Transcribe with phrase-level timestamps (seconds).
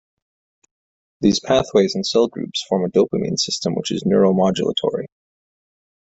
[1.19, 5.05] These pathways and cell groups form a dopamine system which is neuromodulatory.